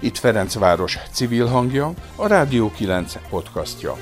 [0.00, 3.96] Itt Ferencváros civil hangja, a Rádió 9 podcastja.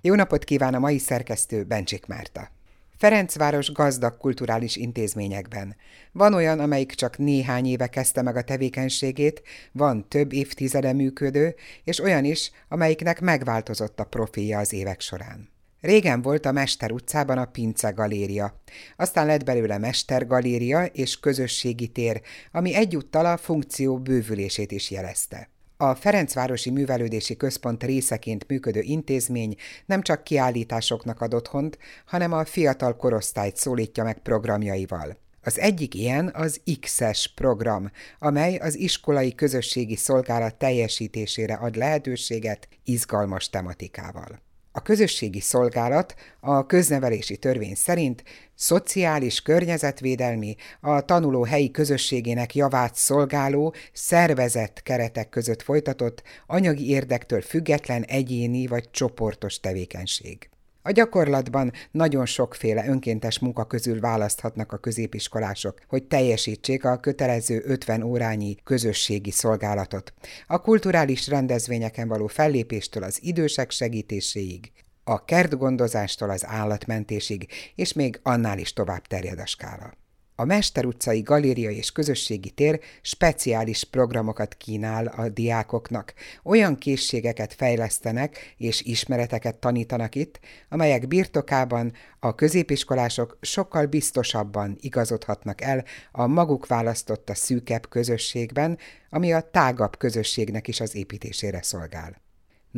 [0.00, 2.50] Jó napot kíván a mai szerkesztő Bencsik Márta.
[2.96, 5.76] Ferencváros gazdag kulturális intézményekben.
[6.12, 9.42] Van olyan, amelyik csak néhány éve kezdte meg a tevékenységét,
[9.72, 15.57] van több évtizede működő, és olyan is, amelyiknek megváltozott a profilja az évek során.
[15.80, 18.60] Régen volt a Mester utcában a Pince Galéria.
[18.96, 22.20] Aztán lett belőle Mestergaléria és közösségi tér,
[22.52, 25.50] ami egyúttal a funkció bővülését is jelezte.
[25.76, 29.56] A Ferencvárosi Művelődési Központ részeként működő intézmény
[29.86, 35.16] nem csak kiállításoknak ad otthont, hanem a fiatal korosztályt szólítja meg programjaival.
[35.42, 43.50] Az egyik ilyen az X-es program, amely az iskolai közösségi szolgálat teljesítésére ad lehetőséget izgalmas
[43.50, 44.46] tematikával.
[44.78, 48.22] A közösségi szolgálat a köznevelési törvény szerint
[48.54, 58.02] szociális környezetvédelmi, a tanuló helyi közösségének javát szolgáló, szervezett keretek között folytatott, anyagi érdektől független
[58.02, 60.48] egyéni vagy csoportos tevékenység.
[60.88, 68.02] A gyakorlatban nagyon sokféle önkéntes munka közül választhatnak a középiskolások, hogy teljesítsék a kötelező 50
[68.02, 70.12] órányi közösségi szolgálatot.
[70.46, 74.72] A kulturális rendezvényeken való fellépéstől az idősek segítéséig,
[75.04, 79.92] a kertgondozástól az állatmentésig, és még annál is tovább terjed a skála.
[80.40, 86.14] A Mester utcai galéria és közösségi tér speciális programokat kínál a diákoknak.
[86.42, 95.84] Olyan készségeket fejlesztenek és ismereteket tanítanak itt, amelyek birtokában a középiskolások sokkal biztosabban igazodhatnak el
[96.12, 98.78] a maguk választotta szűkebb közösségben,
[99.10, 102.27] ami a tágabb közösségnek is az építésére szolgál.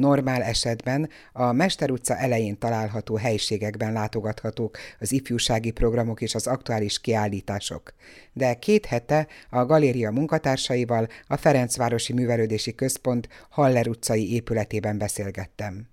[0.00, 7.00] Normál esetben a Mester utca elején található helységekben látogathatók az ifjúsági programok és az aktuális
[7.00, 7.94] kiállítások.
[8.32, 15.88] De két hete a galéria munkatársaival a Ferencvárosi Művelődési Központ Haller utcai épületében beszélgettem.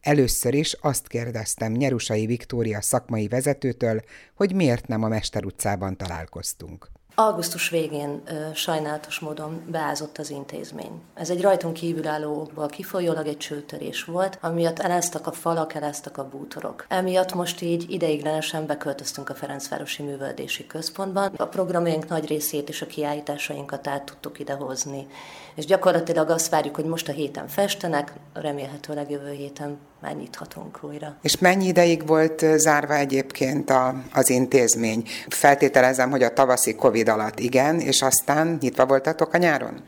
[0.00, 4.02] Először is azt kérdeztem Nyerusai Viktória szakmai vezetőtől,
[4.34, 6.95] hogy miért nem a Mester utcában találkoztunk.
[7.18, 8.22] Augusztus végén
[8.54, 11.00] sajnálatos módon beázott az intézmény.
[11.14, 16.28] Ez egy rajtunk kívülálló okból kifolyólag egy csőtörés volt, amiatt eláztak a falak, eláztak a
[16.28, 16.86] bútorok.
[16.88, 21.32] Emiatt most így ideiglenesen beköltöztünk a Ferencvárosi Műveldési Központban.
[21.36, 25.06] A programjaink nagy részét és a kiállításainkat át tudtuk idehozni.
[25.54, 31.16] És gyakorlatilag azt várjuk, hogy most a héten festenek, remélhetőleg jövő héten már nyithatunk újra.
[31.22, 35.08] És mennyi ideig volt zárva egyébként a, az intézmény?
[35.28, 39.82] Feltételezem, hogy a tavaszi Covid alatt igen, és aztán nyitva voltatok a nyáron?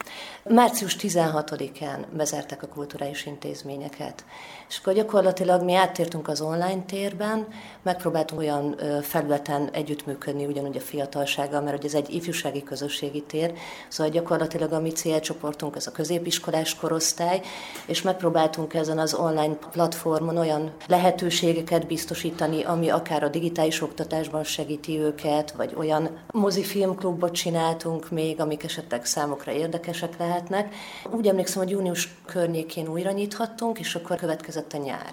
[0.50, 4.24] Március 16-án bezárták a kulturális intézményeket.
[4.68, 7.46] És akkor gyakorlatilag mi áttértünk az online térben,
[7.82, 13.52] megpróbáltunk olyan felületen együttműködni ugyanúgy a fiatalsággal, mert ez egy ifjúsági közösségi tér,
[13.88, 17.40] szóval gyakorlatilag a mi célcsoportunk az a középiskolás korosztály,
[17.86, 19.97] és megpróbáltunk ezen az online platformon
[20.38, 28.40] olyan lehetőségeket biztosítani, ami akár a digitális oktatásban segíti őket, vagy olyan mozifilmklubot csináltunk még,
[28.40, 30.74] amik esetleg számokra érdekesek lehet lehetnek.
[31.10, 35.10] Úgy emlékszem, hogy június környékén újra nyithattunk, és akkor következett a nyár.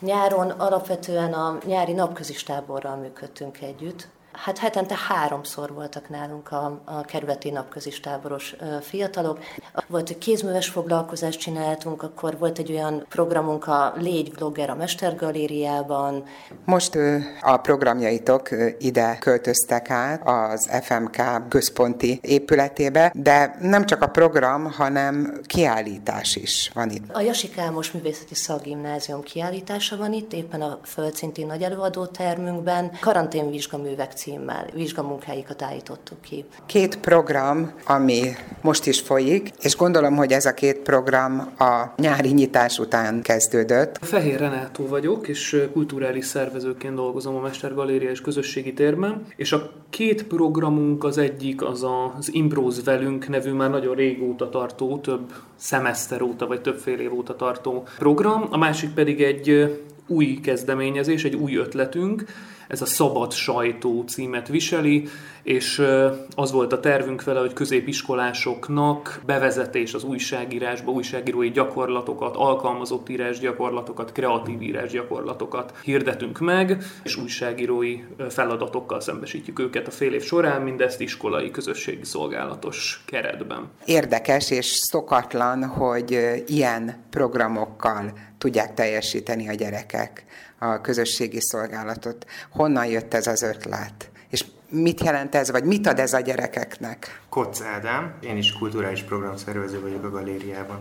[0.00, 4.08] Nyáron alapvetően a nyári napközistáborral működtünk együtt,
[4.44, 9.38] Hát hetente háromszor voltak nálunk a, a kerületi napközistáboros fiatalok.
[9.86, 16.24] Volt egy kézműves foglalkozást csináltunk, akkor volt egy olyan programunk a Légy vlogger a Mestergalériában.
[16.64, 16.98] Most
[17.40, 25.40] a programjaitok ide költöztek át az FMK központi épületébe, de nem csak a program, hanem
[25.46, 27.10] kiállítás is van itt.
[27.12, 35.62] A Jasikámos Művészeti Szakgimnázium kiállítása van itt, éppen a földszinti nagy előadótermünkben, karanténvizsgaművek címmel vizsgamunkáikat
[35.62, 36.44] állítottuk ki.
[36.66, 38.20] Két program, ami
[38.60, 43.98] most is folyik, és gondolom, hogy ez a két program a nyári nyitás után kezdődött.
[44.00, 50.24] Fehér Renátó vagyok, és kulturális szervezőként dolgozom a Mestergaléria és Közösségi Térben, és a két
[50.24, 51.86] programunk az egyik az
[52.18, 57.14] az Improz velünk nevű már nagyon régóta tartó, több szemeszter óta, vagy több fél év
[57.14, 62.24] óta tartó program, a másik pedig egy új kezdeményezés, egy új ötletünk,
[62.68, 65.08] ez a Szabad Sajtó címet viseli,
[65.42, 65.82] és
[66.34, 74.12] az volt a tervünk vele, hogy középiskolásoknak bevezetés az újságírásba, újságírói gyakorlatokat, alkalmazott írás gyakorlatokat,
[74.12, 81.00] kreatív írás gyakorlatokat hirdetünk meg, és újságírói feladatokkal szembesítjük őket a fél év során, mindezt
[81.00, 83.70] iskolai közösségi szolgálatos keretben.
[83.84, 90.24] Érdekes és szokatlan, hogy ilyen programokkal tudják teljesíteni a gyerekek
[90.58, 92.26] a közösségi szolgálatot.
[92.50, 94.10] Honnan jött ez az ötlet?
[94.28, 97.20] És mit jelent ez, vagy mit ad ez a gyerekeknek?
[97.28, 100.80] Kocz Ádám, én is kulturális programszervező vagyok a galériában.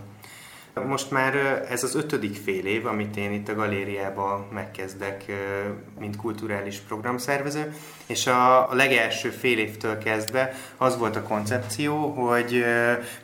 [0.85, 1.35] Most már
[1.69, 5.25] ez az ötödik fél év, amit én itt a galériában megkezdek,
[5.99, 7.73] mint kulturális programszervező,
[8.05, 12.65] és a, legelső fél évtől kezdve az volt a koncepció, hogy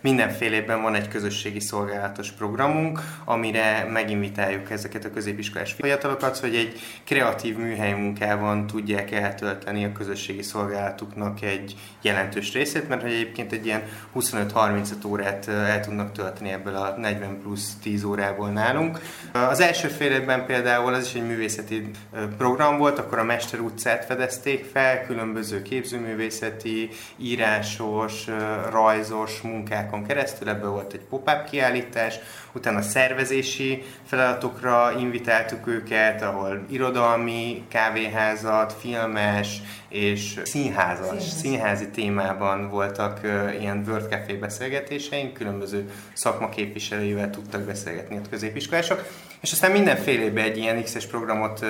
[0.01, 6.79] mindenfél évben van egy közösségi szolgálatos programunk, amire meginvitáljuk ezeket a középiskolás fiatalokat, hogy egy
[7.03, 13.65] kreatív műhely munkában tudják eltölteni a közösségi szolgálatuknak egy jelentős részét, mert hogy egyébként egy
[13.65, 13.83] ilyen
[14.15, 18.99] 25-35 órát el tudnak tölteni ebből a 40 plusz 10 órából nálunk.
[19.31, 21.89] Az első fél évben például az is egy művészeti
[22.37, 28.27] program volt, akkor a Mester utcát fedezték fel, különböző képzőművészeti, írásos,
[28.71, 32.19] rajzos munkákon keresztül, ebből volt egy pop-up kiállítás,
[32.53, 41.37] utána szervezési feladatokra invitáltuk őket, ahol irodalmi kávéházat, filmes és színházas, Színház.
[41.37, 43.19] színházi témában voltak
[43.59, 49.05] ilyen World Café beszélgetéseink, különböző szakmaképviselőivel tudtak beszélgetni a középiskolások,
[49.41, 51.69] és aztán mindenféle egy ilyen X-es programot uh,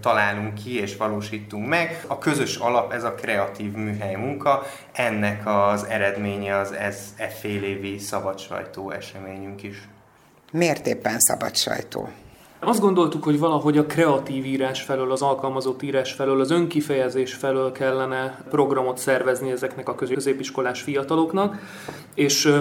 [0.00, 2.04] találunk ki és valósítunk meg.
[2.06, 7.62] A közös alap ez a kreatív műhely munka, ennek az eredménye az ez e fél
[7.62, 9.88] évi szabad sajtó eseményünk is.
[10.52, 12.08] Miért éppen szabad sajtó?
[12.62, 17.72] Azt gondoltuk, hogy valahogy a kreatív írás felől, az alkalmazott írás felől, az önkifejezés felől
[17.72, 21.58] kellene programot szervezni ezeknek a középiskolás fiataloknak,
[22.14, 22.52] és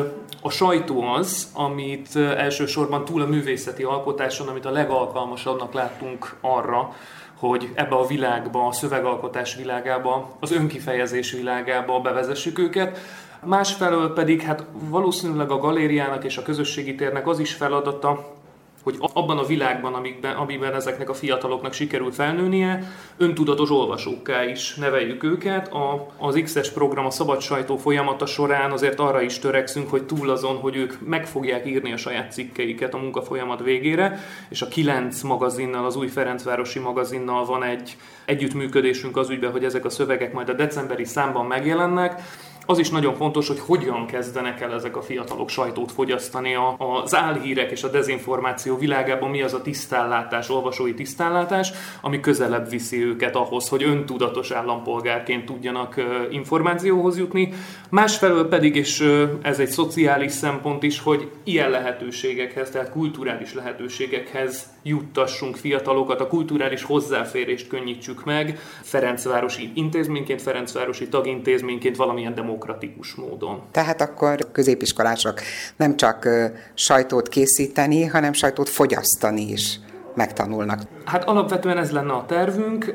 [0.41, 6.93] a sajtó az, amit elsősorban túl a művészeti alkotáson, amit a legalkalmasabbnak láttunk arra,
[7.39, 12.97] hogy ebbe a világba, a szövegalkotás világába, az önkifejezés világába bevezessük őket.
[13.45, 18.37] Másfelől pedig hát valószínűleg a galériának és a közösségi térnek az is feladata,
[18.83, 25.23] hogy abban a világban, amiben, amiben ezeknek a fiataloknak sikerült felnőnie, öntudatos olvasókká is neveljük
[25.23, 25.73] őket.
[25.73, 30.29] A, az X-es program a szabad sajtó folyamata során azért arra is törekszünk, hogy túl
[30.29, 35.21] azon, hogy ők meg fogják írni a saját cikkeiket a munkafolyamat végére, és a Kilenc
[35.21, 40.49] magazinnal, az új Ferencvárosi magazinnal van egy együttműködésünk az ügyben, hogy ezek a szövegek majd
[40.49, 42.21] a decemberi számban megjelennek,
[42.69, 46.55] az is nagyon fontos, hogy hogyan kezdenek el ezek a fiatalok sajtót fogyasztani.
[46.55, 51.71] A, az álhírek és a dezinformáció világában mi az a tisztállátás, olvasói tisztállátás,
[52.01, 55.95] ami közelebb viszi őket ahhoz, hogy öntudatos állampolgárként tudjanak
[56.29, 57.53] információhoz jutni.
[57.89, 65.55] Másfelől pedig, és ez egy szociális szempont is, hogy ilyen lehetőségekhez, tehát kulturális lehetőségekhez juttassunk
[65.55, 73.61] fiatalokat, a kulturális hozzáférést könnyítsük meg, Ferencvárosi intézményként, Ferencvárosi tagintézményként valamilyen demokratikus módon.
[73.71, 75.41] Tehát akkor középiskolások
[75.75, 76.27] nem csak
[76.73, 79.79] sajtót készíteni, hanem sajtót fogyasztani is
[80.19, 80.81] megtanulnak.
[81.05, 82.93] Hát alapvetően ez lenne a tervünk.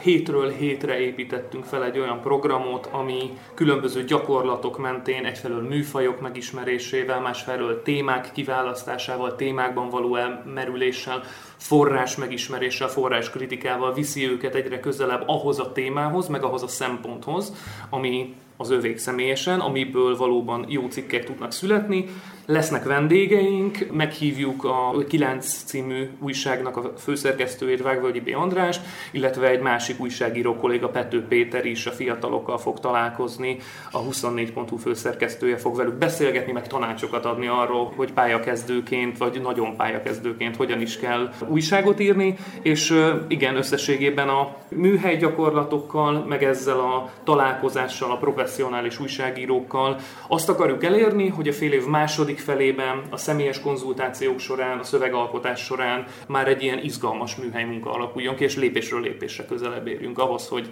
[0.00, 7.82] Hétről hétre építettünk fel egy olyan programot, ami különböző gyakorlatok mentén egyfelől műfajok megismerésével, másfelől
[7.82, 11.22] témák kiválasztásával, témákban való elmerüléssel,
[11.56, 17.52] forrás megismeréssel, forrás kritikával viszi őket egyre közelebb ahhoz a témához, meg ahhoz a szemponthoz,
[17.90, 22.04] ami az övék személyesen, amiből valóban jó cikkek tudnak születni.
[22.50, 28.36] Lesznek vendégeink, meghívjuk a 9 című újságnak a főszerkesztőjét, Vágvölgyi B.
[28.36, 28.80] András,
[29.10, 33.56] illetve egy másik újságíró kolléga Pető Péter is a fiatalokkal fog találkozni,
[33.90, 40.56] a 24.hu főszerkesztője fog velük beszélgetni, meg tanácsokat adni arról, hogy pályakezdőként, vagy nagyon pályakezdőként
[40.56, 42.94] hogyan is kell újságot írni, és
[43.26, 49.96] igen, összességében a műhely gyakorlatokkal, meg ezzel a találkozással, a professzionális újságírókkal
[50.26, 55.60] azt akarjuk elérni, hogy a fél év második felében, a személyes konzultációk során, a szövegalkotás
[55.60, 60.48] során már egy ilyen izgalmas műhely munka alakuljon ki, és lépésről lépésre közelebb érjünk ahhoz,
[60.48, 60.70] hogy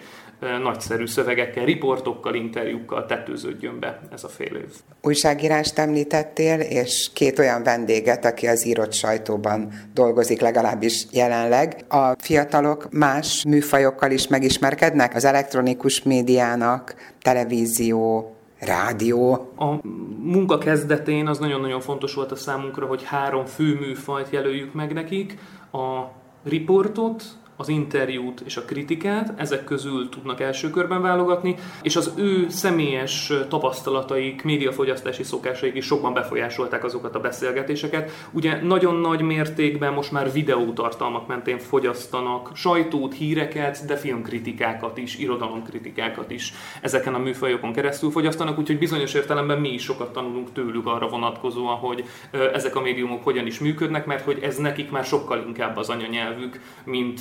[0.62, 4.73] nagyszerű szövegekkel, riportokkal, interjúkkal tetőződjön be ez a fél év.
[5.02, 11.85] Újságírást említettél, és két olyan vendéget, aki az írott sajtóban dolgozik legalábbis jelenleg.
[11.88, 15.14] A fiatalok más műfajokkal is megismerkednek?
[15.14, 19.52] Az elektronikus médiának, televízió, rádió.
[19.56, 19.86] A
[20.22, 25.38] munka kezdetén az nagyon-nagyon fontos volt a számunkra, hogy három fő műfajt jelöljük meg nekik.
[25.72, 26.02] A
[26.42, 27.25] riportot,
[27.56, 33.32] az interjút és a kritikát, ezek közül tudnak első körben válogatni, és az ő személyes
[33.48, 38.10] tapasztalataik, médiafogyasztási szokásaik is sokban befolyásolták azokat a beszélgetéseket.
[38.30, 46.30] Ugye nagyon nagy mértékben most már videótartalmak mentén fogyasztanak sajtót, híreket, de filmkritikákat is, irodalomkritikákat
[46.30, 51.08] is ezeken a műfajokon keresztül fogyasztanak, úgyhogy bizonyos értelemben mi is sokat tanulunk tőlük arra
[51.08, 52.04] vonatkozóan, hogy
[52.52, 56.60] ezek a médiumok hogyan is működnek, mert hogy ez nekik már sokkal inkább az anyanyelvük,
[56.84, 57.20] mint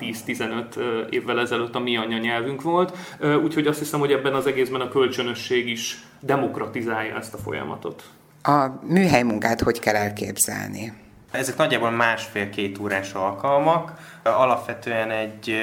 [0.00, 2.96] 10-15 évvel ezelőtt a mi anyanyelvünk volt,
[3.42, 8.02] úgyhogy azt hiszem, hogy ebben az egészben a kölcsönösség is demokratizálja ezt a folyamatot.
[8.42, 10.92] A műhely munkát hogy kell elképzelni?
[11.30, 13.92] Ezek nagyjából másfél-két órás alkalmak,
[14.26, 15.54] alapvetően egy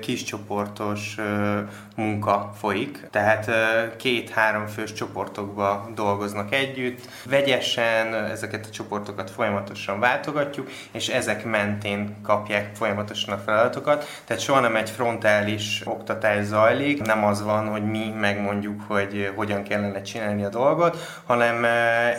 [0.00, 1.16] kis csoportos
[1.96, 3.50] munka folyik, tehát
[3.96, 12.74] két-három fős csoportokba dolgoznak együtt, vegyesen ezeket a csoportokat folyamatosan váltogatjuk, és ezek mentén kapják
[12.74, 18.14] folyamatosan a feladatokat, tehát soha nem egy frontális oktatás zajlik, nem az van, hogy mi
[18.20, 21.64] megmondjuk, hogy hogyan kellene csinálni a dolgot, hanem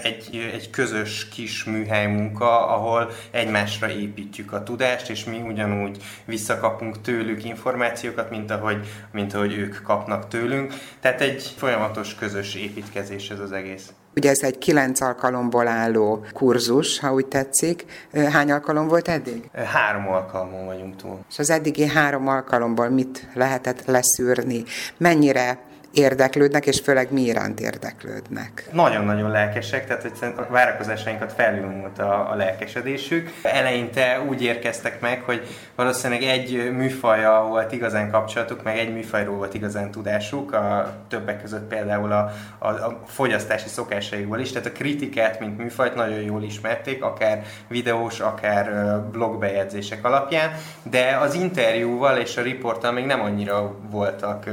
[0.03, 6.03] egy, egy közös kis műhely munka, ahol egymásra építjük a tudást, és mi ugyanúgy ugyanúgy
[6.25, 10.73] visszakapunk tőlük információkat, mint ahogy, mint ahogy ők kapnak tőlünk.
[10.99, 13.93] Tehát egy folyamatos közös építkezés ez az egész.
[14.15, 17.85] Ugye ez egy kilenc alkalomból álló kurzus, ha úgy tetszik.
[18.31, 19.49] Hány alkalom volt eddig?
[19.53, 21.19] Három alkalmon vagyunk túl.
[21.29, 24.63] És az eddigi három alkalomból mit lehetett leszűrni?
[24.97, 25.59] Mennyire
[25.93, 28.67] érdeklődnek, és főleg mi iránt érdeklődnek?
[28.71, 33.29] Nagyon-nagyon lelkesek, tehát hogy a várakozásainkat felülmúlt a, a lelkesedésük.
[33.43, 39.53] Eleinte úgy érkeztek meg, hogy valószínűleg egy műfaja volt igazán kapcsolatuk, meg egy műfajról volt
[39.53, 45.39] igazán tudásuk, a többek között például a, a, a fogyasztási szokásaikból is, tehát a kritikát,
[45.39, 50.51] mint műfajt nagyon jól ismerték, akár videós, akár blogbejegyzések alapján,
[50.83, 54.45] de az interjúval és a riporttal még nem annyira voltak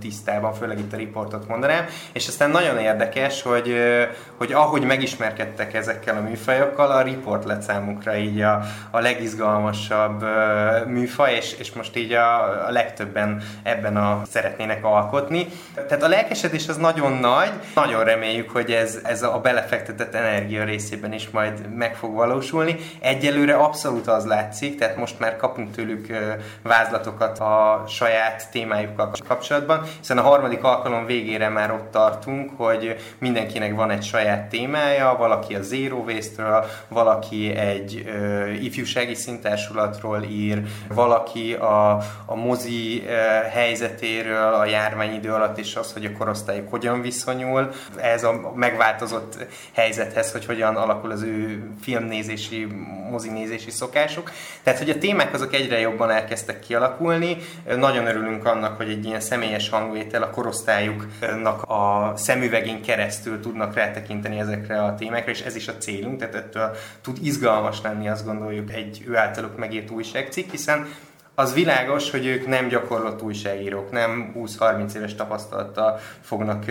[0.00, 3.74] tisztában, főleg itt a riportot mondanám, és aztán nagyon érdekes, hogy,
[4.36, 10.24] hogy ahogy megismerkedtek ezekkel a műfajokkal, a riport lett számukra így a, a legizgalmasabb
[10.86, 15.46] műfaj, és, és most így a, a legtöbben ebben a szeretnének alkotni.
[15.74, 21.12] Tehát a lelkesedés az nagyon nagy, nagyon reméljük, hogy ez, ez a belefektetett energia részében
[21.12, 22.76] is majd meg fog valósulni.
[23.00, 26.06] Egyelőre abszolút az látszik, tehát most már kapunk tőlük
[26.62, 33.74] vázlatokat a saját témájukkal kapcsolatban, hiszen a harmadik alkalom végére már ott tartunk, hogy mindenkinek
[33.74, 41.52] van egy saját témája, valaki a Zero Waste-ről, valaki egy ö, ifjúsági szintársulatról ír, valaki
[41.52, 41.90] a,
[42.26, 43.12] a mozi ö,
[43.50, 50.32] helyzetéről a járványidő alatt, és az, hogy a korosztályok hogyan viszonyul ez a megváltozott helyzethez,
[50.32, 52.66] hogy hogyan alakul az ő filmnézési,
[53.10, 54.30] mozinézési szokásuk.
[54.62, 57.36] Tehát, hogy a témák azok egyre jobban elkezdtek kialakulni.
[57.76, 63.74] Nagyon örülünk annak, hogy egy ilyen személyes hangvétel a korosztály korosztályuknak a szemüvegén keresztül tudnak
[63.74, 66.70] rátekinteni ezekre a témákra, és ez is a célunk, tehát ettől
[67.02, 70.86] tud izgalmas lenni, azt gondoljuk, egy ő általuk megírt újságcikk, hiszen
[71.38, 76.64] az világos, hogy ők nem gyakorlott újságírók, nem 20-30 éves tapasztalattal fognak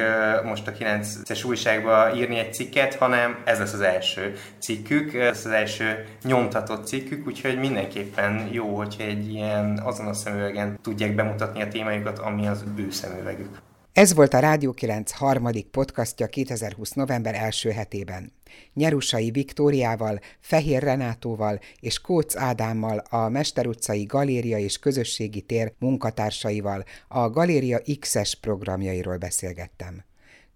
[0.43, 5.51] most a 9-es újságba írni egy cikket, hanem ez lesz az első cikkük, ez az
[5.51, 11.67] első nyomtatott cikkük, úgyhogy mindenképpen jó, hogyha egy ilyen azon a szemüvegen tudják bemutatni a
[11.67, 13.49] témájukat, ami az ő szemüvegük.
[13.97, 16.91] Ez volt a Rádió 9 harmadik podcastja 2020.
[16.91, 18.31] november első hetében.
[18.73, 26.83] Nyerusai Viktóriával, Fehér Renátóval és Kóc Ádámmal a Mester utcai Galéria és Közösségi Tér munkatársaival
[27.07, 30.03] a Galéria X-es programjairól beszélgettem.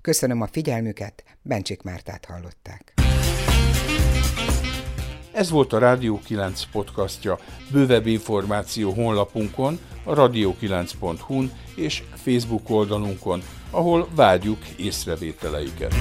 [0.02, 2.94] Köszönöm a figyelmüket, Bencsik Mártát hallották.
[5.32, 7.38] Ez volt a Rádió 9 podcastja.
[7.72, 15.94] Bővebb információ honlapunkon, a radio9.hu-n és Facebook oldalunkon, ahol várjuk észrevételeiket.